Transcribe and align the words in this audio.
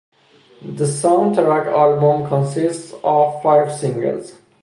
The 0.63 0.85
soundtrack 0.85 1.67
album 1.67 2.27
consists 2.27 2.91
of 3.03 3.43
five 3.43 3.71
singles. 3.71 4.33